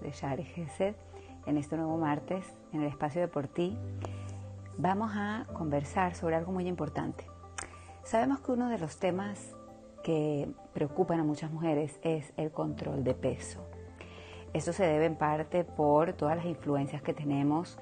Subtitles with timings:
[0.00, 0.94] de Shari Gesed
[1.46, 3.76] en este nuevo martes en el espacio de por ti.
[4.78, 7.24] Vamos a conversar sobre algo muy importante.
[8.02, 9.54] Sabemos que uno de los temas
[10.02, 13.60] que preocupan a muchas mujeres es el control de peso.
[14.52, 17.78] Esto se debe en parte por todas las influencias que tenemos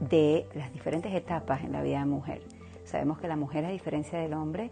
[0.00, 2.42] de las diferentes etapas en la vida de mujer.
[2.84, 4.70] Sabemos que la mujer, a diferencia del hombre,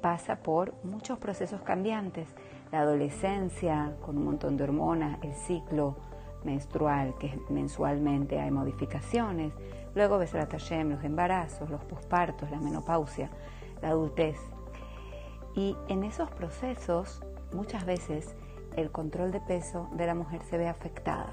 [0.00, 2.28] pasa por muchos procesos cambiantes.
[2.74, 5.94] La adolescencia, con un montón de hormonas, el ciclo
[6.42, 9.52] menstrual, que mensualmente hay modificaciones,
[9.94, 13.30] luego Besrat Hashem, los embarazos, los pospartos, la menopausia,
[13.80, 14.36] la adultez.
[15.54, 18.34] Y en esos procesos, muchas veces,
[18.74, 21.30] el control de peso de la mujer se ve afectada.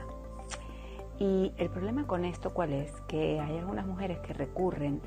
[1.18, 2.92] Y el problema con esto, ¿cuál es?
[3.08, 5.02] Que hay algunas mujeres que recurren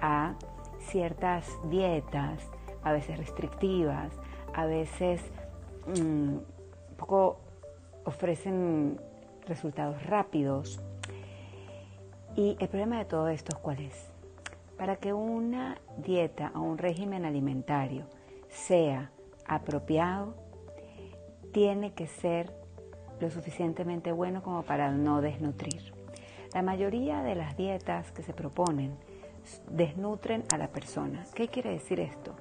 [0.00, 0.36] a
[0.78, 2.48] ciertas dietas,
[2.84, 4.12] a veces restrictivas,
[4.54, 5.20] a veces
[5.86, 7.38] un mm, poco
[8.04, 9.00] ofrecen
[9.46, 10.80] resultados rápidos.
[12.36, 14.10] Y el problema de todo esto es cuál es.
[14.76, 18.06] Para que una dieta o un régimen alimentario
[18.48, 19.10] sea
[19.46, 20.34] apropiado,
[21.52, 22.52] tiene que ser
[23.20, 25.92] lo suficientemente bueno como para no desnutrir.
[26.54, 28.96] La mayoría de las dietas que se proponen
[29.70, 31.24] desnutren a la persona.
[31.34, 32.34] ¿Qué quiere decir esto?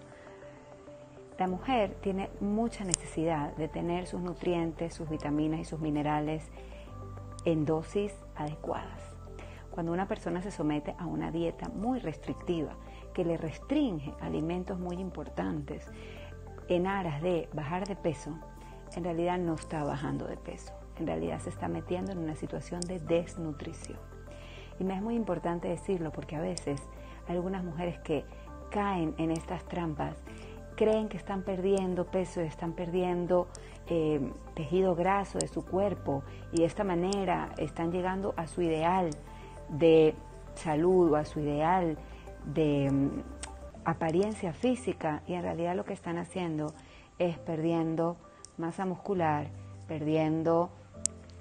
[1.39, 6.51] La mujer tiene mucha necesidad de tener sus nutrientes, sus vitaminas y sus minerales
[7.45, 9.15] en dosis adecuadas.
[9.71, 12.75] Cuando una persona se somete a una dieta muy restrictiva,
[13.13, 15.89] que le restringe alimentos muy importantes
[16.67, 18.37] en aras de bajar de peso,
[18.97, 22.81] en realidad no está bajando de peso, en realidad se está metiendo en una situación
[22.81, 23.97] de desnutrición.
[24.77, 26.81] Y me es muy importante decirlo porque a veces
[27.29, 28.25] algunas mujeres que
[28.71, 30.17] caen en estas trampas
[30.79, 33.49] creen que están perdiendo peso, están perdiendo
[33.87, 39.09] eh, tejido graso de su cuerpo y de esta manera están llegando a su ideal
[39.67, 40.15] de
[40.55, 41.97] salud o a su ideal
[42.45, 43.09] de mm,
[43.83, 46.73] apariencia física y en realidad lo que están haciendo
[47.17, 48.15] es perdiendo
[48.57, 49.47] masa muscular,
[49.85, 50.69] perdiendo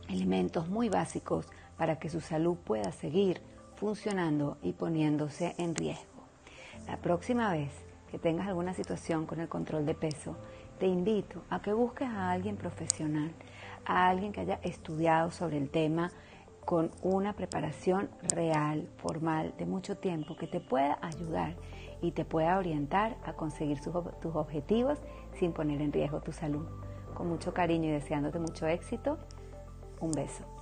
[0.08, 1.46] elementos muy básicos
[1.76, 3.40] para que su salud pueda seguir
[3.76, 6.24] funcionando y poniéndose en riesgo.
[6.88, 10.36] La próxima vez que tengas alguna situación con el control de peso,
[10.78, 13.32] te invito a que busques a alguien profesional,
[13.84, 16.10] a alguien que haya estudiado sobre el tema
[16.64, 21.54] con una preparación real, formal, de mucho tiempo, que te pueda ayudar
[22.02, 24.98] y te pueda orientar a conseguir tus objetivos
[25.38, 26.66] sin poner en riesgo tu salud.
[27.14, 29.18] Con mucho cariño y deseándote mucho éxito,
[30.00, 30.57] un beso.